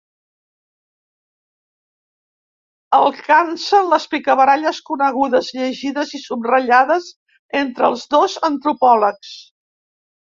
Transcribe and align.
El 2.99 3.19
cansen 3.27 3.91
les 3.91 4.07
picabaralles 4.13 4.79
conegudes, 4.89 5.51
llegides 5.59 6.15
i 6.19 6.23
subratllades 6.25 7.11
entre 7.61 7.91
els 7.93 8.09
dos 8.17 8.41
antropòlegs. 8.51 9.37